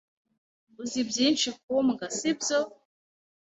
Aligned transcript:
Uzi 0.81 0.99
byinshi 1.09 1.47
ku 1.61 1.75
mbwa, 1.87 2.05
sibyo? 2.17 2.59